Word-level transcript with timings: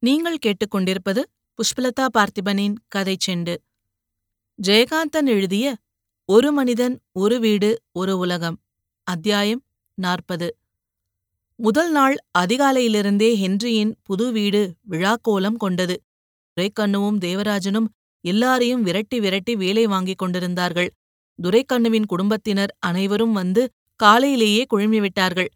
நீங்கள் 0.00 0.36
கேட்டுக்கொண்டிருப்பது 0.46 1.22
புஷ்பலதா 1.58 2.06
பார்த்திபனின் 2.18 2.74
கதை 2.88 3.16
செண்டு. 3.26 3.56
ஜெயகாந்தன் 4.62 5.26
எழுதிய 5.26 5.76
ஒரு 6.24 6.52
மனிதன் 6.52 7.00
ஒரு 7.12 7.40
வீடு 7.40 7.82
ஒரு 7.92 8.18
உலகம் 8.18 8.58
அத்தியாயம் 9.02 9.62
நாற்பது. 9.94 10.56
முதல் 11.56 11.90
நாள் 11.90 12.16
அதிகாலையிலிருந்தே 12.38 13.30
ஹென்ரியின் 13.34 13.92
புது 14.02 14.32
வீடு 14.32 14.74
விழாக்கோலம் 14.90 15.56
கொண்டது. 15.56 16.02
துரைக்கண்ணுவும் 16.56 17.18
தேவராஜனும் 17.18 17.88
எல்லாரையும் 18.20 18.82
விரட்டி 18.82 19.20
விரட்டி 19.20 19.56
வேலை 19.56 19.86
வாங்கிக் 19.86 20.18
கொண்டிருந்தார்கள். 20.18 20.94
துரைக்கண்ணுவின் 21.42 22.06
குடும்பத்தினர் 22.06 22.76
அனைவரும் 22.78 23.32
வந்து 23.32 23.70
காலையிலேயே 23.96 24.66
குழுமிவிட்டார்கள். 24.74 25.50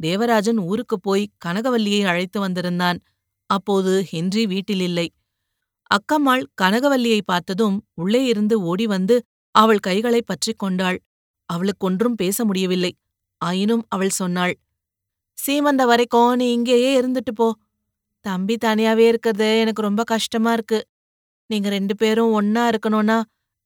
தேவராஜன் 0.00 0.58
ஊருக்குப் 0.58 1.02
போய் 1.02 1.30
கனகவல்லியை 1.44 2.04
அழைத்து 2.04 2.40
வந்திருந்தான். 2.40 3.00
அப்போது 3.50 3.92
ஹென்றி 4.10 4.42
வீட்டில் 4.46 4.80
இல்லை 4.80 5.06
அக்கம்மாள் 5.90 6.44
கனகவல்லியை 6.62 7.20
பார்த்ததும் 7.24 7.76
உள்ளே 7.94 8.22
இருந்து 8.24 8.54
ஓடி 8.62 8.86
வந்து 8.86 9.16
அவள் 9.54 9.78
கைகளை 9.78 10.20
பற்றிக் 10.22 10.58
கொண்டாள். 10.58 10.98
அவளுக்கொன்றும் 11.50 12.16
பேச 12.16 12.44
முடியவில்லை. 12.44 12.92
ஆயினும் 13.40 13.84
அவள் 13.88 14.18
சொன்னாள் 14.20 14.54
சீமந்த 15.38 15.82
வரைக்கும் 15.84 16.32
நீ 16.36 16.46
இங்கேயே 16.52 16.90
இருந்துட்டு 17.00 17.32
போ. 17.34 17.48
தம்பி 18.24 18.54
தனியாவே 18.64 19.04
இருக்கிறது 19.10 19.48
எனக்கு 19.58 19.82
ரொம்ப 19.82 20.02
கஷ்டமா 20.04 20.52
இருக்கு. 20.52 20.78
நீங்க 21.50 21.68
ரெண்டு 21.68 21.94
பேரும் 21.96 22.32
ஒன்னா 22.40 22.62
இருக்கணும்னா 22.72 23.18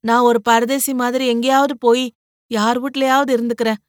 நான் 0.05 0.21
ஒரு 0.21 0.41
பரதேசி 0.43 0.93
மாதிரி 0.95 1.25
எங்கேயாவது 1.27 1.75
போய் 1.79 2.05
யார் 2.51 2.79
வீட்லயாவது 2.83 3.31
இருந்துக்கிறேன். 3.37 3.81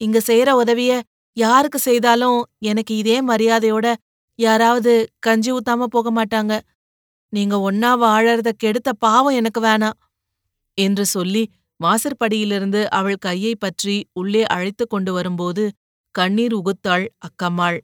இங்க 0.00 0.18
செய்யற 0.26 0.50
உதவிய 0.62 0.92
யாருக்கு 1.36 1.78
செய்தாலும் 1.78 2.38
எனக்கு 2.58 2.92
இதே 2.96 3.16
மரியாதையோட 3.22 3.86
யாராவது 4.40 4.92
கஞ்சி 5.18 5.52
ஊத்தாம 5.52 5.84
போக 5.84 6.08
மாட்டாங்க. 6.12 6.60
நீங்க 7.32 7.72
ஒன்னா 7.72 7.90
வாழறத 8.04 8.52
கெடுத்த 8.56 8.92
பாவம் 8.92 9.34
எனக்கு 9.34 9.60
வேணாம் 9.62 9.98
என்று 10.74 11.06
சொல்லி 11.06 11.52
வாசற்படியிலிருந்து 11.80 12.84
அவள் 12.90 13.16
கையை 13.16 13.54
பற்றி 13.56 14.08
உள்ளே 14.12 14.44
அழைத்து 14.46 14.86
கொண்டு 14.86 15.12
வரும்போது 15.12 15.64
கண்ணீர் 16.14 16.54
உகுத்தாள் 16.56 17.06
அக்கம்மாள். 17.20 17.78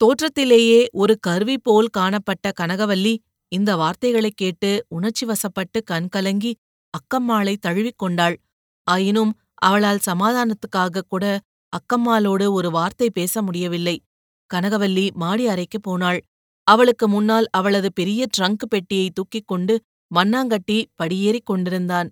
தோற்றத்திலேயே 0.00 0.88
ஒரு 0.92 1.18
கருவி 1.18 1.58
போல் 1.58 1.86
காணப்பட்ட 1.86 2.52
கனகவல்லி 2.60 3.14
இந்த 3.48 3.76
வார்த்தைகளைக் 3.76 4.36
கேட்டு 4.36 4.70
உணர்ச்சி 4.88 5.26
வசப்பட்டு 5.26 5.78
கண்கலங்கி 5.84 6.52
அக்கம்மாளை 6.94 7.56
தழுவிக் 7.56 7.98
கொண்டாள். 7.98 8.36
ஆயினும் 8.86 9.32
அவளால் 9.54 10.06
சமாதானத்துக்காக 10.06 11.02
கூட 11.08 11.24
அக்கம்மாளோடு 11.72 12.46
ஒரு 12.50 12.70
வார்த்தை 12.70 13.10
பேச 13.10 13.42
முடியவில்லை. 13.42 13.96
கனகவல்லி 14.54 15.06
மாடி 15.12 15.46
அறைக்கு 15.46 15.80
போனாள். 15.80 16.20
அவளுக்கு 16.66 17.06
முன்னால் 17.08 17.46
அவளது 17.50 17.88
பெரிய 17.92 18.26
ட்ரங்க் 18.36 18.64
பெட்டியை 18.68 19.10
தூக்கிக் 19.10 19.46
கொண்டு 19.46 19.74
மண்ணாங்கட்டி 20.10 20.78
படியேறிக் 20.98 21.48
கொண்டிருந்தான். 21.50 22.08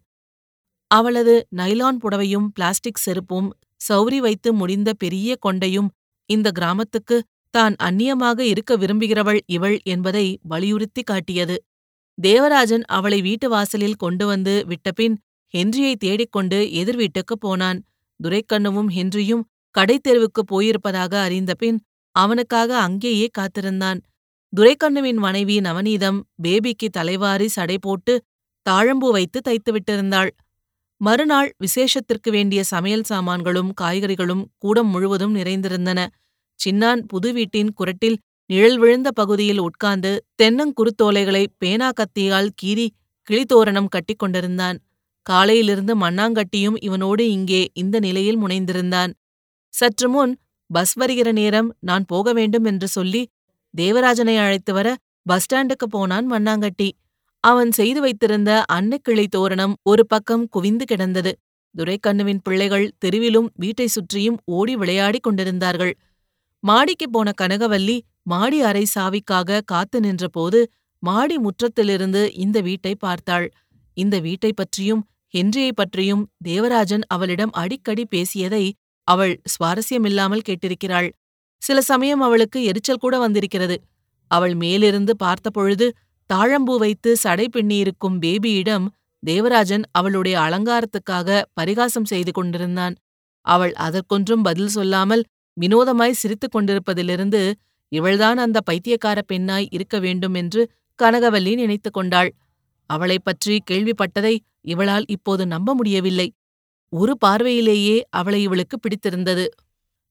அவளது 0.90 1.34
நைலான் 1.56 1.98
புடவையும் 2.02 2.48
பிளாஸ்டிக் 2.54 3.02
செருப்பும் 3.04 3.48
சௌரி 3.80 4.18
வைத்து 4.18 4.52
முடிந்த 4.52 4.90
பெரிய 4.92 5.36
கொண்டையும் 5.46 5.88
இந்த 6.30 6.50
கிராமத்துக்கு 6.50 7.16
தான் 7.54 7.74
அந்நியமாக 7.82 8.38
இருக்க 8.40 8.76
விரும்புகிறவள் 8.76 9.40
இவள் 9.46 9.76
என்பதை 9.84 10.26
வலியுறுத்தி 10.42 11.02
காட்டியது. 11.02 11.56
தேவராஜன் 12.18 12.84
அவளை 12.88 13.22
வீட்டு 13.22 13.48
வாசலில் 13.48 13.94
கொண்டு 13.94 14.26
வந்து 14.26 14.54
விட்டபின் 14.68 15.16
ஹென்ரியை 15.54 15.94
தேடிக்கொண்டு 15.96 16.72
எதிர் 16.72 16.96
வீட்டுக்குப் 16.96 17.40
போனான். 17.40 17.78
துரைக்கண்ணுவும் 18.20 18.90
ஹென்ரியும் 18.96 19.44
கடைத்தெருவுக்குப் 19.74 20.50
போயிருப்பதாக 20.52 21.12
அறிந்தபின் 21.22 21.78
அவனுக்காக 22.16 22.70
அங்கேயே 22.78 23.28
காத்திருந்தான். 23.38 24.00
துரைக்கண்ணுவின் 24.52 25.20
மனைவி 25.26 25.56
நவநீதம் 25.60 26.18
பேபிக்கு 26.42 26.88
தலைவாரி 26.88 27.48
சடை 27.48 27.78
போட்டு 27.78 28.14
தாழம்பூ 28.66 29.08
வைத்து 29.10 29.38
தைத்து 29.40 29.70
விட்டிருந்தாள் 29.72 30.30
மறுநாள் 31.00 31.50
விசேஷத்திற்கு 31.58 32.30
வேண்டிய 32.30 32.60
சமையல் 32.64 33.02
சாமான்களும் 33.02 33.70
காய்கறிகளும் 33.80 34.44
கூடம் 34.58 34.88
முழுவதும் 34.88 35.34
நிறைந்திருந்தன. 35.34 36.00
சின்னான் 36.60 37.02
புது 37.06 37.32
வீட்டின் 37.32 37.72
குரட்டில் 37.74 38.16
நிழல் 38.50 38.78
விழுந்த 38.78 39.08
பகுதியில் 39.10 39.58
உட்கார்ந்து 39.58 40.12
தென்னங்குருத்தோலைகளை 40.42 41.44
பேனா 41.58 41.88
கத்தியால் 41.90 42.50
கீறி 42.62 42.86
கிளித்தோரணம் 43.28 43.88
கட்டிக் 43.88 44.18
கொண்டிருந்தான். 44.18 44.78
காலையிலிருந்து 45.26 45.94
மண்ணாங்கட்டியும் 46.00 46.76
இவனோடு 46.80 47.24
இங்கே 47.36 47.62
இந்த 47.72 47.98
நிலையில் 47.98 48.38
முனைந்திருந்தான். 48.38 49.12
சற்று 49.74 50.08
முன் 50.08 50.32
பஸ் 50.74 50.94
வருகிற 50.94 51.28
நேரம் 51.32 51.68
நான் 51.80 52.04
போக 52.04 52.32
வேண்டும் 52.32 52.64
என்று 52.64 52.88
சொல்லி 52.88 53.22
தேவராஜனை 53.74 54.36
அழைத்து 54.38 54.72
வர 54.72 54.88
பஸ் 55.26 55.44
ஸ்டாண்டுக்கு 55.44 55.86
போனான் 55.90 56.26
மண்ணாங்கட்டி 56.32 56.88
அவன் 57.44 57.70
செய்து 57.70 58.00
வைத்திருந்த 58.00 58.50
அன்னக்கிளை 58.72 59.24
தோரணம் 59.26 59.74
ஒரு 59.82 60.04
பக்கம் 60.06 60.44
குவிந்து 60.48 60.84
கிடந்தது. 60.84 61.32
துரைக்கண்ணுவின் 61.74 62.40
பிள்ளைகள் 62.42 62.86
தெருவிலும் 63.04 63.48
வீட்டை 63.54 63.86
சுற்றியும் 63.86 64.38
ஓடி 64.56 64.74
விளையாடிக் 64.76 65.22
கொண்டிருந்தார்கள். 65.22 65.92
மாடிக்கு 66.64 67.06
போன 67.10 67.28
கனகவல்லி 67.42 67.96
மாடி 68.22 68.58
அறை 68.60 68.84
சாவிக்காக 68.94 69.60
காத்து 69.64 69.98
நின்றபோது 70.00 70.60
மாடி 71.02 71.36
முற்றத்திலிருந்து 71.38 72.22
இந்த 72.34 72.58
வீட்டை 72.60 72.94
பார்த்தாள். 72.96 73.46
இந்த 73.96 74.16
வீட்டை 74.18 74.52
பற்றியும் 74.52 75.02
ஹென்ரியை 75.34 75.72
பற்றியும் 75.74 76.22
தேவராஜன் 76.44 77.04
அவளிடம் 77.08 77.52
அடிக்கடி 77.54 78.04
பேசியதை 78.06 78.64
அவள் 79.04 79.40
சுவாரஸ்யமில்லாமல் 79.44 80.40
கேட்டிருக்கிறாள். 80.48 81.10
சில 81.62 81.80
சமயம் 81.80 82.20
அவளுக்கு 82.20 82.64
எரிச்சல் 82.64 82.96
கூட 82.96 83.18
வந்திருக்கிறது. 83.18 83.76
அவள் 84.30 84.54
மேலிருந்து 84.54 85.16
பார்த்தபொழுது 85.16 85.86
தாழம்பூ 86.34 86.76
வைத்து 86.78 87.16
சடை 87.16 87.48
பின்னியிருக்கும் 87.52 88.18
பேபியிடம் 88.20 88.86
தேவராஜன் 89.22 89.82
அவளுடைய 89.92 90.38
அலங்காரத்துக்காக 90.38 91.42
பரிகாசம் 91.52 92.04
செய்து 92.04 92.32
கொண்டிருந்தான். 92.32 92.94
அவள் 93.46 93.72
அதற்கொன்றும் 93.78 94.42
பதில் 94.42 94.68
சொல்லாமல் 94.68 95.24
வினோதமாய் 95.60 96.10
சிரித்துக் 96.10 96.54
கொண்டிருப்பதிலிருந்து 96.56 97.52
இவள்தான் 97.92 98.36
அந்த 98.36 98.60
பைத்தியக்கார 98.60 99.22
பெண்ணாய் 99.22 99.66
இருக்க 99.70 99.98
வேண்டும் 99.98 100.34
என்று 100.34 100.70
கனகவல்லி 101.02 101.54
நினைத்து 101.54 101.90
கொண்டாள். 101.90 102.30
அவளைப் 102.90 103.24
பற்றி 103.24 103.62
கேள்விப்பட்டதை 103.70 104.38
இவளால் 104.60 105.04
இப்போது 105.08 105.46
நம்ப 105.46 105.74
முடியவில்லை. 105.74 106.32
ஒரு 106.92 107.16
பார்வையிலேயே 107.18 107.96
அவளை 108.10 108.42
இவளுக்கு 108.42 108.80
பிடித்திருந்தது. 108.80 109.46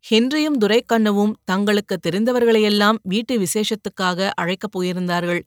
ஹென்ரியும் 0.06 0.58
துரைக்கண்ணுவும் 0.60 1.34
தங்களுக்கு 1.44 1.96
தெரிந்தவர்களையெல்லாம் 2.08 2.98
வீட்டு 3.04 3.34
விசேஷத்துக்காக 3.40 4.30
அழைக்கப் 4.42 4.74
போயிருந்தார்கள். 4.76 5.42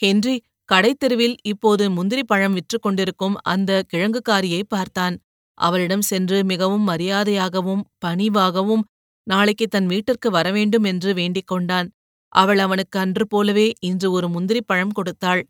ஹென்றி 0.00 0.36
கடைத்தெருவில் 0.72 1.36
இப்போது 1.42 1.90
முந்திரி 1.90 2.24
பழம் 2.24 2.52
விற்று 2.52 2.78
கொண்டிருக்கும் 2.78 3.36
அந்த 3.44 3.82
கிழங்குக்காரியை 3.94 4.62
பார்த்தான். 4.68 5.16
அவளிடம் 5.58 6.02
சென்று 6.02 6.44
மிகவும் 6.44 6.88
மரியாதையாகவும் 6.88 7.82
பணிவாகவும் 8.06 8.84
நாளைக்கு 9.26 9.66
தன் 9.66 9.86
வீட்டிற்கு 9.86 10.30
வரவேண்டும் 10.30 10.84
என்று 10.84 11.14
வேண்டிக் 11.14 11.46
கொண்டான். 11.46 11.88
அவள் 12.32 12.58
அவனுக்கு 12.58 12.98
அன்று 12.98 13.26
போலவே 13.28 13.72
இன்று 13.80 14.12
ஒரு 14.12 14.28
முந்திரி 14.28 14.62
பழம் 14.66 14.90
கொடுத்தாள். 14.90 15.42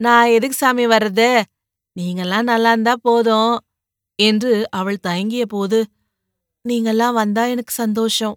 நான் 0.00 0.28
எதுக்கு 0.28 0.56
சாமி 0.56 0.86
வர்றது? 0.86 1.28
நீங்கெல்லாம் 1.96 2.42
நல்லா 2.42 2.70
இருந்தா 2.70 2.94
போதும். 3.02 3.54
என்று 4.18 4.52
அவள் 4.70 5.04
தயங்கிய 5.06 5.44
போது 5.46 5.78
நீங்கெல்லாம் 6.64 7.12
வந்தா 7.12 7.44
எனக்கு 7.46 7.72
சந்தோஷம் 7.72 8.36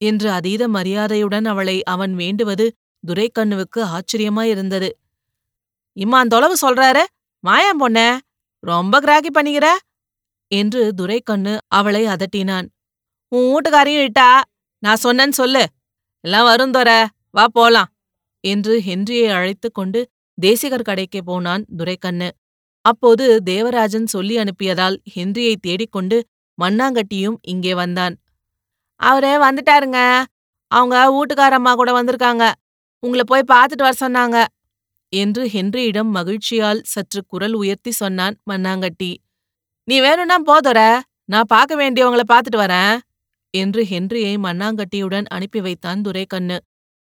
என்று 0.00 0.30
அதீத 0.30 0.62
மரியாதையுடன் 0.68 1.44
அவளை 1.44 1.76
அவன் 1.84 2.14
வேண்டுவது 2.14 2.66
துரைக்கண்ணுவுக்கு 3.04 3.80
ஆச்சரியமாயிருந்தது 3.96 4.90
தொலைவு 6.28 6.56
சொல்றாரு? 6.64 7.02
மாயாம் 7.44 7.80
பொண்ண 7.80 7.98
ரொம்ப 8.62 8.94
கிராக்கி 9.00 9.30
பண்ணிக்கிற? 9.30 9.66
என்று 10.50 10.82
துரைக்கண்ணு 10.94 11.54
அவளை 11.68 12.02
அதட்டினான். 12.06 12.66
உன் 13.32 13.48
வீட்டுக்காரையும் 13.52 14.06
இட்டா 14.08 14.28
நான் 14.82 15.02
சொன்னேன்னு 15.04 15.36
சொல்லு. 15.40 15.62
எல்லாம் 16.24 16.44
வரும் 16.44 16.74
தோற 16.74 16.90
வா 17.30 17.44
போலாம் 17.52 17.90
என்று 18.44 18.74
ஹென்ரியை 18.78 19.28
அழைத்து 19.28 19.68
கொண்டு 19.72 20.00
தேசிகர் 20.38 20.82
கடைக்கு 20.82 21.20
போனான் 21.24 21.64
துரைக்கண்ணு. 21.78 22.28
அப்போது 22.84 23.42
தேவராஜன் 23.42 24.06
சொல்லி 24.06 24.34
அனுப்பியதால் 24.36 24.96
ஹென்ரியை 25.14 25.54
தேடிக்கொண்டு 25.60 26.18
மண்ணாங்கட்டியும் 26.58 27.36
இங்கே 27.42 27.74
வந்தான். 27.74 28.14
அவரே 29.00 29.34
வந்துட்டாருங்க. 29.36 30.22
அவங்க 30.66 30.96
வீட்டுக்காரம்மா 31.10 31.72
கூட 31.74 31.90
வந்திருக்காங்க. 31.92 32.52
உங்களை 33.02 33.24
போய் 33.26 33.50
பார்த்துட்டு 33.52 33.84
வர 33.86 33.94
சொன்னாங்க. 34.00 34.44
என்று 35.12 35.42
ஹென்ரியிடம் 35.44 36.10
மகிழ்ச்சியால் 36.14 36.80
சற்று 36.82 37.20
குரல் 37.26 37.52
உயர்த்தி 37.52 37.90
சொன்னான் 37.90 38.36
மண்ணாங்கட்டி. 38.50 39.16
நீ 39.84 40.00
வேணும்னா 40.00 40.36
போதொர 40.46 40.80
நான் 41.24 41.48
பார்க்க 41.48 41.76
வேண்டியவங்கள 41.76 42.22
பார்த்துட்டு 42.32 42.58
வரேன். 42.58 42.98
என்று 43.54 43.82
ஹென்ரியை 43.82 44.34
மண்ணாங்கட்டியுடன் 44.38 45.26
அனுப்பி 45.28 45.60
வைத்தான் 45.60 46.00
துரைக்கண்ணு. 46.00 46.58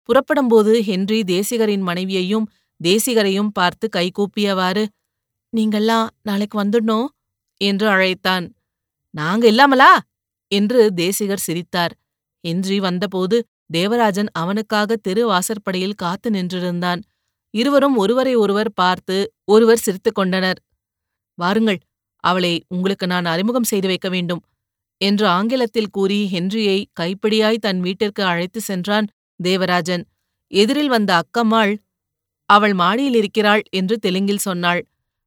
புறப்படும்போது 0.10 0.82
ஹென்றி 0.84 1.24
தேசிகரின் 1.24 1.82
மனைவியையும் 1.82 2.48
தேசிகரையும் 2.84 3.54
பார்த்து 3.54 3.90
கைகூப்பியவாறு 3.96 4.84
நீங்கெல்லாம் 5.58 6.08
நாளைக்கு 6.22 6.64
வந்துடணும் 6.64 7.08
என்று 7.58 7.88
அழைத்தான். 7.88 8.46
நாங்க 9.14 9.48
இல்லாமலா? 9.48 9.92
என்று 10.48 10.94
தேசிகர் 10.94 11.38
சிரித்தார். 11.38 11.94
ஹென்றி 12.44 12.80
வந்தபோது 12.80 13.38
தேவராஜன் 13.72 14.30
அவனுக்காக 14.34 14.96
தெரு 14.96 15.26
வாசற்படியில் 15.26 15.94
காத்து 15.94 16.30
நின்றிருந்தான். 16.30 17.02
இருவரும் 17.50 17.96
ஒருவரை 17.96 18.36
ஒருவர் 18.36 18.72
பார்த்து 18.74 19.34
ஒருவர் 19.44 19.78
சிரித்துக் 19.78 20.16
கொண்டனர். 20.16 20.60
வாருங்கள் 21.34 21.80
அவளை 22.24 22.64
உங்களுக்கு 22.68 23.08
நான் 23.08 23.26
அறிமுகம் 23.26 23.64
செய்து 23.64 23.88
வைக்க 23.88 24.10
வேண்டும் 24.10 24.42
என்று 24.98 25.28
ஆங்கிலத்தில் 25.28 25.90
கூறி 25.90 26.30
ஹென்ரியை 26.34 26.86
கைப்பிடியாய் 27.00 27.58
தன் 27.58 27.80
வீட்டிற்கு 27.80 28.24
அழைத்து 28.24 28.62
சென்றான் 28.62 29.08
தேவராஜன். 29.40 30.04
எதிரில் 30.48 30.88
வந்த 30.88 31.22
அக்கம்மாள் 31.22 31.74
அவள் 32.50 32.74
மாடியில் 32.74 33.14
இருக்கிறாள் 33.14 33.64
என்று 33.70 33.98
தெலுங்கில் 33.98 34.38
சொன்னாள். 34.38 34.82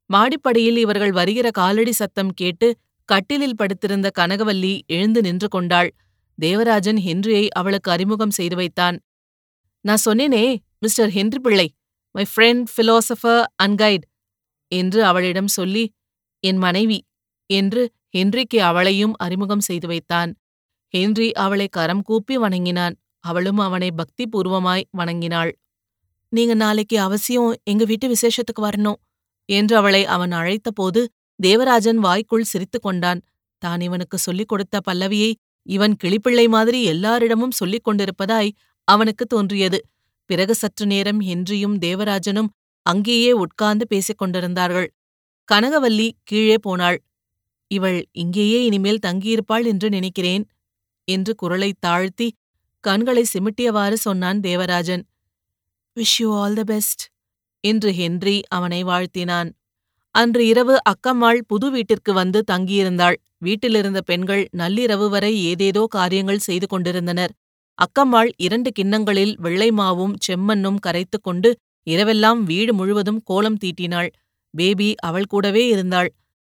மாடிப்படியில் 0.09 0.77
இவர்கள் 0.77 1.11
வருகிற 1.11 1.47
காலடி 1.51 1.91
சத்தம் 1.91 2.33
கேட்டு 2.33 2.67
கட்டிலில் 3.09 3.55
படுத்திருந்த 3.55 4.07
கனகவல்லி 4.19 4.73
எழுந்து 4.87 5.21
நின்று 5.21 5.47
கொண்டாள். 5.47 5.89
தேவராஜன் 6.39 6.99
ஹென்ரியை 7.05 7.45
அவளுக்கு 7.49 7.91
அறிமுகம் 7.91 8.29
செய்து 8.29 8.55
வைத்தான். 8.55 8.97
நான் 9.85 10.03
சொன்னேனே 10.05 10.43
mister 10.79 11.09
Henry 11.09 11.39
Pillai 11.39 11.67
my 12.15 12.25
friend 12.31 12.67
philosopher 12.75 13.43
and guide 13.63 14.05
என்று 14.71 14.99
அவளிடம் 15.05 15.47
சொல்லி 15.47 15.83
என் 16.43 16.57
மனைவி 16.57 16.99
என்று 17.49 17.81
ஹென்றிக்கு 18.17 18.59
அவளையும் 18.59 19.13
அறிமுகம் 19.17 19.59
செய்து 19.59 19.87
வைத்தான். 19.87 20.31
ஹென்றி 20.93 21.31
அவளை 21.45 21.67
கரம் 21.67 22.01
கூப்பி 22.01 22.35
வணங்கினான். 22.37 22.95
அவளும் 23.19 23.57
அவனை 23.57 23.89
பக்தி 23.91 24.23
பூர்வமாய் 24.27 24.85
வணங்கினாள். 24.91 25.51
நீங்க 26.29 26.53
நாளைக்கு 26.53 26.97
அவசியம் 26.99 27.51
எங்க 27.63 27.83
வீட்டு 27.85 28.07
விசேஷத்துக்கு 28.07 28.61
வரணும். 28.67 28.99
என்று 29.49 29.77
அவளை 29.77 30.05
அவன் 30.05 30.31
அழைத்தபோது 30.31 31.01
தேவராஜன் 31.39 31.97
வாய்க்குள் 31.97 32.43
சிரித்துக் 32.43 32.81
கொண்டான். 32.81 33.19
தான் 33.61 33.81
இவனுக்கு 33.81 34.17
சொல்லிக் 34.17 34.47
கொடுத்த 34.47 34.79
பல்லவியை 34.89 35.31
இவன் 35.67 35.95
கிளிப்பிள்ளை 36.03 36.47
மாதிரி 36.47 36.83
எல்லாரிடமும் 36.83 37.51
சொல்லிக் 37.51 37.85
கொண்டிருப்பதாய் 37.87 38.51
அவனுக்கு 38.87 39.25
தோன்றியது. 39.25 39.79
பிறகு 40.29 40.55
சற்று 40.55 40.85
நேரம் 40.85 41.21
ஹென்றியும் 41.21 41.75
தேவராஜனும் 41.77 42.49
அங்கேயே 42.85 43.31
உட்கார்ந்து 43.31 43.85
பேசிக் 43.87 44.17
கொண்டிருந்தார்கள். 44.17 44.89
கனகவல்லி 45.49 46.07
கீழே 46.23 46.57
போனாள். 46.57 46.97
இவள் 47.67 47.99
இங்கேயே 48.11 48.59
இனிமேல் 48.65 49.03
தங்கியிருப்பாள் 49.05 49.65
என்று 49.65 49.89
நினைக்கிறேன் 49.89 50.43
என்று 51.07 51.35
குரலை 51.35 51.71
தாழ்த்தி 51.79 52.27
கண்களை 52.83 53.23
சிமிட்டியவாறு 53.33 53.93
சொன்னான் 53.93 54.39
Devarajan. 54.39 55.03
Wish 55.97 56.17
you 56.19 56.29
all 56.39 56.53
the 56.53 56.63
best 56.63 57.03
என்று 57.67 57.89
ஹென்றி 57.93 58.37
அவனை 58.49 58.81
வாழ்த்தினான். 58.83 59.49
அன்று 60.15 60.43
இரவு 60.45 60.75
அக்கம்மாள் 60.91 61.39
புது 61.47 61.67
வீட்டிற்கு 61.71 62.11
வந்து 62.13 62.39
தங்கியிருந்தாள். 62.51 63.17
வீட்டிலிருந்த 63.37 63.99
பெண்கள் 64.01 64.43
நள்ளிரவு 64.57 65.07
வரை 65.09 65.31
ஏதேதோ 65.45 65.83
காரியங்கள் 65.89 66.45
செய்து 66.47 66.67
கொண்டிருந்தனர். 66.67 67.33
அக்கம்மாள் 67.79 68.29
இரண்டு 68.37 68.69
கிண்ணங்களில் 68.71 69.33
வெள்ளை 69.39 69.69
மாவும் 69.71 70.15
செம்மண்ணும் 70.27 70.79
கரைத்துக் 70.79 71.23
கொண்டு 71.23 71.49
இரவெல்லாம் 71.87 72.39
வீடு 72.43 72.71
முழுவதும் 72.73 73.19
கோலம் 73.23 73.59
தீட்டினாள். 73.63 74.09
பேபி 74.53 74.89
அவள் 74.99 75.27
கூடவே 75.27 75.63
இருந்தாள். 75.67 76.09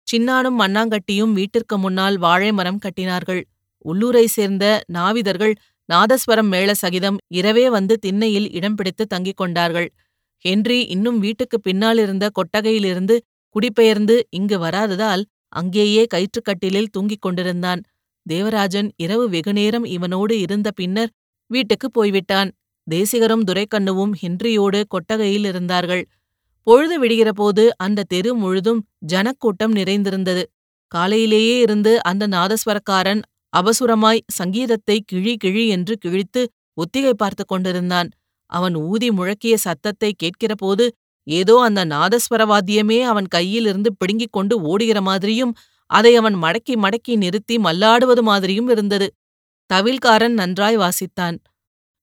சின்னானும் 0.09 0.59
மண்ணாங்கட்டியும் 0.61 1.33
வீட்டிற்கு 1.33 1.77
முன்னால் 1.79 2.17
வாழை 2.19 2.51
மரம் 2.53 2.81
கட்டினார்கள். 2.85 3.43
உள்ளூரை 3.85 4.25
சேர்ந்த 4.29 4.65
நாவிதர்கள் 4.93 5.55
நாதஸ்வரம் 5.89 6.51
மேள 6.55 6.71
சகிதம் 6.75 7.19
இரவே 7.33 7.65
வந்து 7.71 7.95
திண்ணையில் 7.99 8.49
இடம் 8.53 8.75
பிடித்து 8.75 9.05
தங்கிக் 9.15 9.41
கொண்டார்கள். 9.41 9.89
ஹென்றி 10.45 10.85
இன்னும் 10.85 11.19
வீட்டுக்கு 11.19 11.61
பின்னாலிருந்த 11.61 12.29
கொட்டகையிலிருந்து 12.31 13.17
குடிபெயர்ந்து 13.49 14.17
இங்கு 14.31 14.59
வராததால் 14.59 15.23
அங்கேயே 15.53 16.07
கயிற்றுக்கட்டிலில் 16.15 16.91
தூங்கிக் 16.91 17.21
கொண்டிருந்தான். 17.21 17.81
தேவராஜன் 18.27 18.89
இரவு 18.97 19.29
வெகுநேரம் 19.29 19.85
இவனோடு 19.87 20.33
இருந்த 20.41 20.71
பின்னர் 20.71 21.13
வீட்டுக்குப் 21.51 21.93
போய்விட்டான். 21.93 22.51
தேசிகரும் 22.87 23.45
துரைக்கண்ணுவும் 23.47 24.13
ஹென்றியோடு 24.23 24.85
கொட்டகையில் 24.89 25.45
இருந்தார்கள். 25.45 26.03
பொழுது 26.67 26.97
விடுகிறபோது 27.05 27.69
அந்த 27.77 28.07
தெரு 28.09 28.35
முழுதும் 28.35 28.81
ஜனக்கூட்டம் 29.07 29.73
நிறைந்திருந்தது. 29.73 30.45
காலையிலேயே 30.93 31.61
இருந்து 31.61 32.03
அந்த 32.03 32.27
நாதஸ்வரக்காரன் 32.29 33.23
அபசுரமாய் 33.53 34.27
சங்கீதத்தை 34.33 34.97
கிழி 35.07 35.37
கிழி 35.37 35.69
என்று 35.69 35.95
கிழித்து 35.97 36.43
ஒத்திகை 36.75 37.15
பார்த்து 37.15 37.45
கொண்டிருந்தான். 37.45 38.09
அவன் 38.53 38.75
ஊதி 38.75 39.11
முழக்கிய 39.11 39.55
சத்தத்தை 39.57 40.15
கேட்கிறபோது 40.23 40.89
ஏதோ 41.23 41.61
அந்த 41.61 41.85
நாதஸ்வரவாத்தியமே 41.85 43.03
அவன் 43.03 43.27
கையிலிருந்து 43.35 43.87
பிடுங்கிக் 43.99 44.33
கொண்டு 44.33 44.61
ஓடுகிற 44.61 45.01
மாதிரியும் 45.01 45.55
அதை 45.87 46.17
அவன் 46.17 46.35
மடக்கி 46.35 46.75
மடக்கி 46.77 47.17
நிறுத்தி 47.17 47.57
மல்லாடுவது 47.57 48.23
மாதிரியும் 48.23 48.69
இருந்தது. 48.69 49.15
தவில்காரன் 49.75 50.33
நன்றாய் 50.33 50.79
வாசித்தான். 50.79 51.37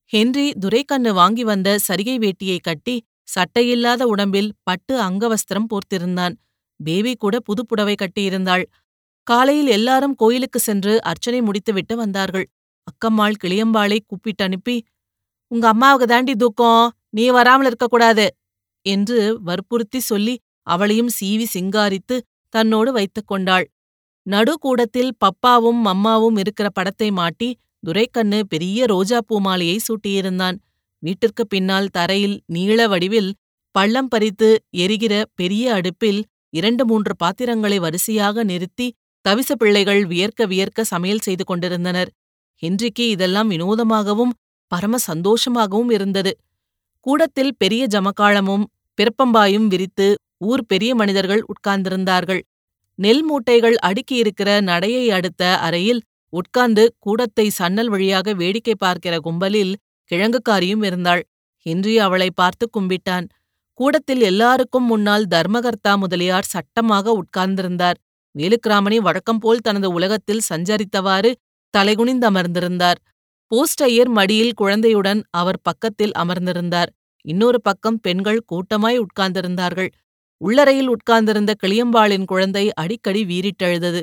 ஹென்றி 0.05 0.51
துரைக்கண்ணு 0.51 1.13
வாங்கி 1.13 1.43
வந்த 1.43 1.77
சரிகை 1.87 2.17
வேட்டியை 2.17 2.59
கட்டி 2.61 3.03
சட்டையில்லாத 3.35 4.03
உடம்பில் 4.03 4.51
பட்டு 4.63 5.01
அங்கவஸ்திரம் 5.01 5.69
போர்த்திருந்தான். 5.69 6.35
பேபி 6.75 7.15
கூட 7.15 7.39
புதுப்புடவை 7.39 7.95
புடவை 7.95 7.95
கட்டியிருந்தாள். 7.95 8.63
காலையில் 9.23 9.67
எல்லாரும் 9.67 10.15
கோயிலுக்கு 10.15 10.59
சென்று 10.59 11.01
அர்ச்சனை 11.01 11.41
முடித்துவிட்டு 11.41 11.95
வந்தார்கள். 11.95 12.49
அக்கம்மாள் 12.87 13.35
கிளியம்பாளை 13.43 13.99
கூப்பிட்டு 14.07 14.43
அனுப்பி 14.43 14.85
உங்க 15.51 15.65
அம்மாவுக்கு 15.67 16.07
தாண்டி 16.07 16.33
தூக்கம். 16.35 16.83
நீ 17.09 17.23
வராமல் 17.29 17.67
இருக்கக்கூடாது. 17.69 18.25
என்று 18.85 19.19
வற்புறுத்தி 19.43 19.99
சொல்லி 19.99 20.35
அவளையும் 20.67 21.11
சீவி 21.17 21.45
சிங்காரித்து 21.53 22.15
தன்னோடு 22.53 22.89
வைத்துக் 22.91 23.27
கொண்டாள். 23.27 23.65
நடுக்கூடத்தில் 24.25 25.11
பப்பாவும் 25.23 25.79
மம்மாவும் 25.87 26.37
இருக்கிற 26.37 26.67
படத்தை 26.69 27.09
மாட்டி 27.11 27.49
துரைக்கண்ணு 27.87 28.39
பெரிய 28.47 28.85
ரோஜா 28.85 29.19
பூமாலையை 29.29 29.77
சூட்டியிருந்தான். 29.87 30.57
வீட்டிற்கு 31.03 31.43
பின்னால் 31.47 31.93
தரையில் 31.97 32.37
நீள 32.45 32.87
வடிவில் 32.87 33.31
பள்ளம் 33.75 34.07
பறித்து 34.07 34.49
எரிகிற 34.83 35.13
பெரிய 35.35 35.73
அடுப்பில் 35.73 36.21
இரண்டு 36.49 36.83
மூன்று 36.85 37.13
பாத்திரங்களை 37.15 37.77
வரிசையாக 37.79 38.43
நிறுத்தி 38.43 38.87
தவிச 39.25 39.49
பிள்ளைகள் 39.55 40.01
வியர்க்க 40.05 40.45
வியர்க்க 40.45 40.83
சமையல் 40.83 41.25
செய்து 41.27 41.43
கொண்டிருந்தனர். 41.43 42.09
ஹென்றிக்கு 42.63 43.05
இதெல்லாம் 43.09 43.49
வினோதமாகவும் 43.49 44.33
பரம 44.71 44.97
சந்தோஷமாகவும் 45.07 45.91
இருந்தது. 45.91 46.31
கூடத்தில் 47.05 47.53
பெரிய 47.57 47.83
ஜமக்காளமும் 47.87 48.65
பிறப்பம்பாயும் 48.97 49.67
விரித்து 49.67 50.07
ஊர் 50.37 50.63
பெரிய 50.65 50.91
மனிதர்கள் 50.95 51.43
உட்கார்ந்திருந்தார்கள். 51.51 52.41
நெல் 52.99 53.23
மூட்டைகள் 53.29 53.77
அடுக்கியிருக்கிற 53.87 54.49
நடையை 54.61 55.03
அடுத்த 55.09 55.43
அறையில் 55.57 56.01
உட்கார்ந்து 56.33 56.83
கூடத்தை 56.99 57.45
சன்னல் 57.59 57.89
வழியாக 57.89 58.33
வேடிக்கை 58.33 58.75
பார்க்கிற 58.77 59.13
கும்பலில் 59.19 59.73
கிழங்குக்காரியும் 60.11 60.83
இருந்தாள். 60.83 61.21
ஹென்றி 61.65 61.95
அவளை 61.99 62.29
பார்த்து 62.31 62.65
கும்பிட்டான். 62.77 63.25
கூடத்தில் 63.79 64.21
எல்லாருக்கும் 64.21 64.85
முன்னால் 64.85 65.25
தர்மகர்த்தா 65.27 65.91
முதலியார் 65.97 66.49
சட்டமாக 66.49 67.13
உட்கார்ந்திருந்தார். 67.21 67.97
வேலுக்கிராமணி 68.35 68.97
வழக்கம்போல் 68.97 69.63
தனது 69.63 69.87
உலகத்தில் 69.91 70.45
சஞ்சரித்தவாறு 70.49 71.31
தலைகுனிந்து 71.73 72.25
அமர்ந்திருந்தார். 72.29 72.99
போஸ்டையர் 73.51 74.09
மடியில் 74.09 74.53
குழந்தையுடன் 74.53 75.21
அவர் 75.31 75.59
பக்கத்தில் 75.61 76.11
அமர்ந்திருந்தார். 76.11 76.89
இன்னொரு 77.25 77.59
பக்கம் 77.61 77.99
பெண்கள் 77.99 78.41
கூட்டமாய் 78.45 78.99
உட்கார்ந்திருந்தார்கள். 78.99 79.89
உள்ளறையில் 80.41 80.89
உட்கார்ந்திருந்த 80.89 81.51
கிளியம்பாளின் 81.63 82.25
குழந்தை 82.25 82.65
அடிக்கடி 82.73 83.21
வீறிட்டெழுதது. 83.25 84.01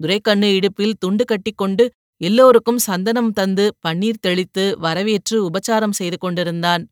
துரைக்கண்ணு 0.00 0.48
இடுப்பில் 0.54 0.98
துண்டு 0.98 1.24
கட்டிக்கொண்டு 1.24 1.84
எல்லோருக்கும் 2.20 2.78
சந்தனம் 2.78 3.32
தந்து 3.32 3.64
பன்னீர் 3.86 4.20
தெளித்து 4.20 4.64
வரவேற்று 4.78 5.36
உபச்சாரம் 5.48 5.90
செய்து 5.90 6.18
கொண்டிருந்தான். 6.18 6.82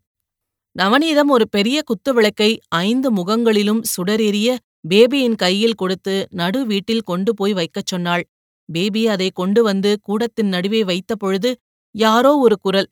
நவநீதம் 0.77 1.31
ஒரு 1.31 1.45
பெரிய 1.49 1.79
குத்து 1.83 2.11
விளக்கை 2.13 2.51
ஐந்து 2.69 3.09
முகங்களிலும் 3.11 3.83
சுடரெரிய 3.93 4.49
பேபியின் 4.89 5.37
கையில் 5.37 5.75
கொடுத்து 5.75 6.15
நடு 6.31 6.67
வீட்டில் 6.67 7.01
கொண்டு 7.01 7.31
போய் 7.35 7.53
வைக்கச் 7.53 7.87
சொன்னாள். 7.87 8.25
பேபி 8.69 9.03
அதை 9.07 9.29
கொண்டு 9.31 9.61
வந்து 9.63 9.91
கூடத்தின் 10.03 10.49
நடுவே 10.49 10.81
வைத்த 10.85 11.15
பொழுது 11.15 11.51
யாரோ 11.97 12.37
ஒரு 12.37 12.57
குரல். 12.59 12.89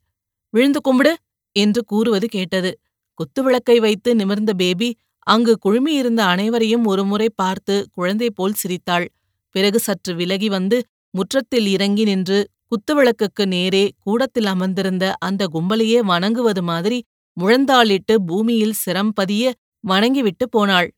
விழுந்து 0.54 0.80
கும்பிடு 0.80 1.12
என்று 1.56 1.84
கூறுவது 1.84 2.26
கேட்டது. 2.26 2.70
குத்துவிளக்கை 3.18 3.76
வைத்து 3.76 4.10
நிமிர்ந்த 4.14 4.52
பேபி 4.52 4.88
அங்கு 5.26 5.52
குழுமியிருந்த 5.64 6.20
அனைவரையும் 6.24 6.84
ஒருமுறை 6.84 7.28
பார்த்து 7.34 7.74
குழந்தை 7.92 8.28
போல் 8.30 8.52
சிரித்தாள். 8.52 9.06
பிறகு 9.54 9.78
சற்று 9.78 10.12
விலகி 10.14 10.48
வந்து 10.48 10.78
முற்றத்தில் 11.10 11.66
இறங்கி 11.66 12.04
நின்று 12.04 12.38
குத்துவிளக்குக்கு 12.70 13.44
நேரே 13.46 13.84
கூடத்தில் 13.98 14.44
அமர்ந்திருந்த 14.44 15.04
அந்த 15.18 15.42
கும்பலையே 15.52 15.98
வணங்குவது 16.02 16.62
மாதிரி 16.62 16.98
முழந்தாளிட்டு 17.36 18.14
பூமியில் 18.26 18.78
சிரம்பதிய 18.84 19.44
வணங்கிவிட்டு 19.84 20.48
போனாள். 20.48 20.88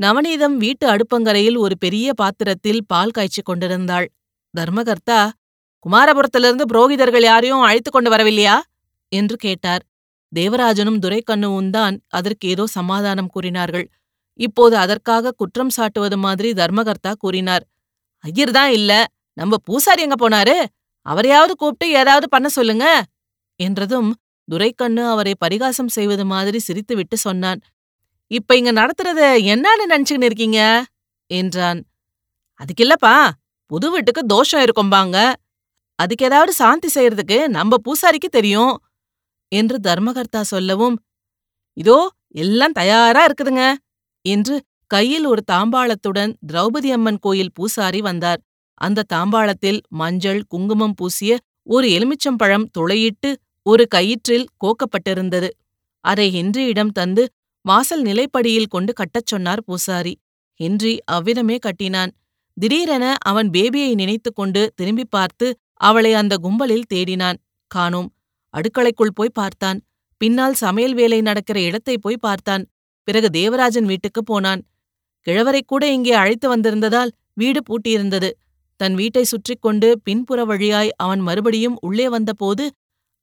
நவநீதம் 0.00 0.56
வீட்டு 0.56 0.84
அடுப்பங்கரையில் 0.88 1.58
ஒரு 1.58 1.74
பெரிய 1.78 2.08
பாத்திரத்தில் 2.12 2.82
பால் 2.86 3.10
காய்ச்சிக் 3.10 3.44
கொண்டிருந்தாள். 3.44 4.08
தர்மகர்த்தா 4.54 5.20
குமாரபுரத்திலிருந்து 5.86 6.64
புரோகிதர்கள் 6.72 7.22
யாரையும் 7.22 7.60
அழைத்துக் 7.60 7.92
கொண்டு 7.92 8.10
வரவில்லையா? 8.10 8.56
என்று 9.12 9.36
கேட்டார். 9.36 9.82
தேவராஜனும் 10.32 11.00
துரைக்கண்ணுவும் 11.00 11.70
தான் 11.70 12.02
அதற்கு 12.08 12.48
ஏதோ 12.48 12.66
சமாதானம் 12.66 13.26
கூறினார்கள். 13.26 13.86
இப்போது 14.38 14.76
அதற்காக 14.76 15.30
குற்றம் 15.30 15.72
சாட்டுவது 15.76 16.16
மாதிரி 16.16 16.52
தர்மகர்த்தா 16.52 17.12
கூறினார். 17.18 17.64
ஐயர் 18.24 18.50
தான் 18.50 18.70
இல்ல. 18.70 18.92
நம்ம 19.32 19.56
பூசாரி 19.64 20.02
எங்க 20.02 20.28
போனாரு? 20.28 20.56
அவரையாவது 21.06 21.52
கூப்பிட்டு 21.52 21.90
ஏதாவது 21.92 22.28
பண்ண 22.28 22.48
சொல்லுங்க. 22.48 22.86
என்றதும் 23.60 24.10
துரைக்கண்ணு 24.48 25.06
அவரை 25.06 25.34
பரிகாசம் 25.38 25.88
செய்வது 25.88 26.26
மாதிரி 26.26 26.60
சிரித்துவிட்டு 26.68 27.14
சொன்னான். 27.14 27.60
இப்ப 28.30 28.56
இங்க 28.56 28.72
நடத்துறத 28.72 29.22
என்னன்னு 29.54 29.86
நினைச்சுக்கின்னு 29.90 30.24
இருக்கீங்க? 30.24 30.60
என்றான். 31.30 31.80
அதுக்கில்லப்பா 32.60 33.14
புது 33.70 33.90
வீட்டுக்கு 33.90 34.22
தோஷம் 34.26 34.62
இருக்கும்பாங்க. 34.62 35.18
அதுக்கு 36.02 36.24
ஏதாவது 36.24 36.52
சாந்தி 36.52 36.88
செய்யறதுக்கு 36.94 37.38
நம்ம 37.48 37.78
பூசாரிக்கு 37.84 38.28
தெரியும் 38.28 38.74
என்று 39.52 39.76
தர்மகர்த்தா 39.78 40.42
சொல்லவும் 40.44 40.96
இதோ 41.76 41.98
எல்லாம் 42.34 42.72
தயாரா 42.72 43.22
இருக்குதுங்க 43.24 43.64
என்று 44.24 44.54
கையில் 44.90 45.26
ஒரு 45.26 45.42
தாம்பாளத்துடன் 45.52 46.32
திரௌபதி 46.46 46.90
அம்மன் 46.90 47.20
கோயில் 47.20 47.54
பூசாரி 47.54 48.00
வந்தார். 48.00 48.40
அந்த 48.80 49.06
தாம்பாளத்தில் 49.14 49.80
மஞ்சள் 49.92 50.40
குங்குமம் 50.48 50.94
பூசிய 50.94 51.32
ஒரு 51.66 51.86
எலுமிச்சம்பழம் 51.88 52.66
துளையிட்டு 52.78 53.30
ஒரு 53.66 53.84
கயிற்றில் 53.94 54.46
கோக்கப்பட்டிருந்தது. 54.64 55.48
அதை 56.04 56.26
ஹென்றியிடம் 56.36 56.92
தந்து 56.92 57.24
வாசல் 57.64 58.02
நிலைப்படியில் 58.02 58.70
கொண்டு 58.70 58.92
கட்டச் 58.92 59.30
சொன்னார் 59.30 59.62
பூசாரி. 59.64 60.14
ஹென்றி 60.60 60.94
அவ்விதமே 61.06 61.56
கட்டினான். 61.58 62.12
திடீரென 62.56 63.04
அவன் 63.22 63.48
பேபியை 63.50 63.92
நினைத்துக் 63.94 64.36
கொண்டு 64.36 64.62
திரும்பி 64.74 65.04
பார்த்து 65.10 65.46
அவளை 65.82 66.14
அந்த 66.14 66.36
கும்பலில் 66.36 66.88
தேடினான். 66.94 67.38
காணோம். 67.66 68.12
அடுக்களைக்குள் 68.54 69.14
போய் 69.14 69.28
பார்த்தான். 69.34 69.78
பின்னால் 70.18 70.54
சமையல் 70.54 70.94
வேலை 70.94 71.20
நடக்கிற 71.20 71.60
இடத்தை 71.60 71.98
போய் 71.98 72.16
பார்த்தான். 72.20 72.64
பிறகு 73.04 73.30
தேவராஜன் 73.30 73.84
வீட்டுக்குப் 73.84 74.26
போனான். 74.26 74.64
கிழவரை 75.26 75.60
கூட 75.66 75.92
இங்கே 75.92 76.12
அழைத்து 76.12 76.56
வந்திருந்ததால் 76.56 77.12
வீடு 77.32 77.60
பூட்டியிருந்தது. 77.60 78.30
தன் 78.76 78.94
வீட்டை 78.94 79.24
சுற்றிக் 79.24 79.60
கொண்டு 79.60 80.00
பின்புற 80.04 80.44
வழியாய் 80.44 80.90
அவன் 80.96 81.20
மறுபடியும் 81.20 81.76
உள்ளே 81.80 82.08
வந்தபோது 82.08 82.70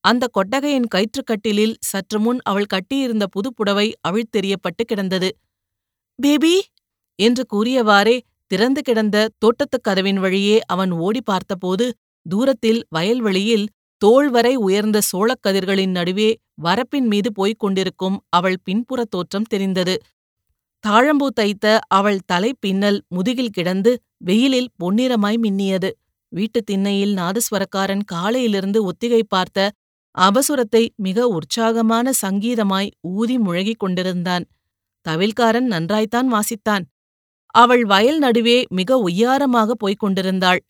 அந்த 0.03 0.27
கொட்டகையின் 0.31 0.87
கயிற்றுக்கட்டிலில் 0.95 1.75
சற்று 1.79 2.19
முன் 2.19 2.39
அவள் 2.43 2.65
கட்டியிருந்த 2.65 3.25
புதுப்புடவை 3.27 3.87
புடவை 3.87 3.87
அவிழ்த்தெறியப்பட்டு 4.07 4.83
கிடந்தது. 4.85 5.29
பேபி! 6.19 6.61
என்று 7.15 7.45
கூறியவாறே 7.53 8.19
திறந்து 8.47 8.81
கிடந்த 8.81 9.27
தோட்டத்துக் 9.37 9.83
கதவின் 9.83 10.19
வழியே 10.19 10.61
அவன் 10.65 10.91
ஓடி 10.91 11.21
பார்த்தபோது 11.21 11.85
தூரத்தில் 12.25 12.85
வயல்வெளியில் 12.89 13.67
தோள் 13.97 14.29
வரை 14.29 14.55
உயர்ந்த 14.55 15.01
சோளக்கதிர்களின் 15.11 15.91
நடுவே 15.91 16.37
வரப்பின் 16.63 17.07
மீது 17.07 17.31
போய்க் 17.31 17.59
கொண்டிருக்கும் 17.59 18.21
அவள் 18.29 18.59
பின்புற 18.63 19.05
தோற்றம் 19.05 19.49
தெரிந்தது. 19.49 19.97
தாழம்பூ 20.87 21.27
தைத்த 21.33 21.79
அவள் 21.87 22.19
தலை 22.25 22.53
பின்னல் 22.59 23.03
முதுகில் 23.07 23.49
கிடந்து 23.49 23.99
வெயிலில் 24.17 24.69
பொன்னிறமாய் 24.83 25.39
மின்னியது. 25.43 25.89
வீட்டுத் 26.27 26.65
திண்ணையில் 26.65 27.15
நாதஸ்வரக்காரன் 27.15 28.03
காலையிலிருந்து 28.05 28.83
ஒத்திகை 28.83 29.23
பார்த்த 29.27 29.71
அபசுரத்தை 30.17 30.89
மிக 30.95 31.27
உற்சாகமான 31.27 32.11
சங்கீதமாய் 32.25 32.89
ஊதி 33.01 33.37
முழகிக் 33.37 33.79
கொண்டிருந்தான். 33.79 34.45
தவில்காரன் 35.09 35.69
நன்றாய்த்தான் 35.69 36.29
வாசித்தான். 36.33 36.85
அவள் 37.55 37.85
வயல் 37.85 38.17
நடுவே 38.17 38.65
மிக 38.69 39.09
ஒய்யாரமாக 39.09 39.71
போய்க் 39.71 39.99
கொண்டிருந்தாள். 39.99 40.61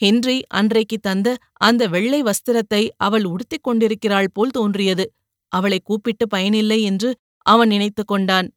ஹென்றி 0.00 0.36
அன்றைக்கு 0.48 0.98
தந்த 0.98 1.28
அந்த 1.60 1.86
வெள்ளை 1.86 2.20
வஸ்திரத்தை 2.22 2.82
அவள் 2.96 3.24
உடுத்திக் 3.24 3.62
கொண்டிருக்கிறாள் 3.62 4.30
போல் 4.32 4.50
தோன்றியது. 4.50 5.04
அவளை 5.52 5.78
கூப்பிட்டு 5.84 6.26
பயனில்லை 6.28 6.82
என்று 6.82 7.10
அவன் 7.46 7.68
நினைத்து 7.68 8.04
கொண்டான். 8.04 8.48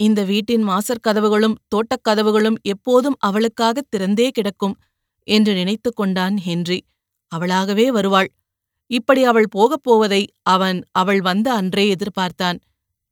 இந்த 0.00 0.24
வீட்டின் 0.24 0.62
மாசற் 0.62 1.04
கதவுகளும் 1.08 1.56
தோட்டக் 1.68 2.04
கதவுகளும் 2.08 2.58
எப்போதும் 2.62 3.16
அவளுக்காகத் 3.26 3.90
திறந்தே 3.90 4.28
கிடக்கும் 4.28 4.76
என்று 5.28 5.52
நினைத்து 5.54 5.90
கொண்டான் 5.92 6.36
ஹென்றி. 6.38 6.78
அவளாகவே 7.32 7.86
வருவாள். 7.90 8.30
இப்படி 8.90 9.24
அவள் 9.24 9.48
போகப் 9.50 9.82
போவதை 9.82 10.22
அவன் 10.46 10.78
அவள் 10.92 11.20
வந்த 11.20 11.52
அன்றே 11.52 11.84
எதிர்பார்த்தான். 11.94 12.58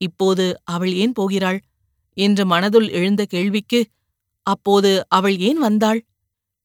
இப்போது 0.00 0.46
அவள் 0.66 0.92
ஏன் 0.94 1.12
போகிறாள்? 1.12 1.60
என்று 2.16 2.44
மனதுள் 2.46 2.88
எழுந்த 2.90 3.22
கேள்விக்கு 3.24 3.80
அப்போது 4.46 4.90
அவள் 5.08 5.36
ஏன் 5.40 5.58
வந்தாள்? 5.58 6.00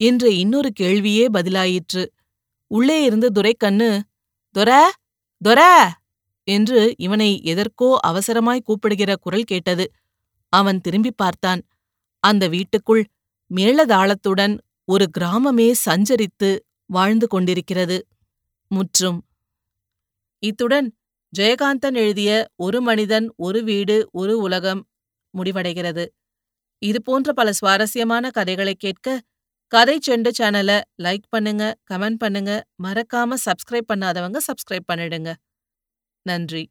என்ற 0.01 0.29
இன்னொரு 0.31 0.71
கேள்வியே 0.79 1.25
பதிலாயிற்று. 1.33 2.03
உள்ளே 2.71 3.03
இருந்த 3.03 3.29
துரைக்கண்ணு 3.29 3.89
தொர 4.55 4.71
தொர! 5.41 5.61
என்று 6.47 6.95
இவனை 6.97 7.43
எதற்கோ 7.43 7.89
அவசரமாய் 8.07 8.61
கூப்பிடுகிற 8.61 9.15
குரல் 9.15 9.43
கேட்டது. 9.43 9.85
அவன் 10.53 10.81
திரும்பிப் 10.81 11.17
பார்த்தான். 11.17 11.61
அந்த 12.23 12.47
வீட்டுக்குள் 12.47 13.03
மேளதாளத்துடன் 13.51 14.55
ஒரு 14.87 15.05
கிராமமே 15.19 15.67
சஞ்சரித்து 15.85 16.49
வாழ்ந்து 16.89 17.27
கொண்டிருக்கிறது. 17.27 17.97
முற்றும். 18.71 19.19
இத்துடன் 20.43 20.87
ஜெயகாந்தன் 21.33 21.95
எழுதிய 21.95 22.31
ஒரு 22.55 22.81
மனிதன் 22.81 23.33
ஒரு 23.37 23.63
வீடு 23.63 23.97
ஒரு 24.11 24.37
உலகம் 24.37 24.81
முடிவடைகிறது. 25.33 26.05
இதுபோன்ற 26.81 27.33
பல 27.33 27.51
சுவாரஸ்யமான 27.53 28.29
கதைகளைக் 28.29 28.79
கேட்க 28.79 29.07
கதை 29.71 29.95
செண்டு 30.05 30.29
சேனலை 30.37 30.75
லைக் 31.05 31.25
பண்ணுங்க 31.29 31.63
கமெண்ட் 31.91 32.19
பண்ணுங்க. 32.23 32.51
மறக்காம 32.85 33.37
சப்ஸ்கிரைப் 33.47 33.89
பண்ணாதவங்க 33.91 34.39
சப்ஸ்கிரைப் 34.47 34.85
பண்ணிடுங்க. 34.91 35.31
நன்றி. 36.25 36.63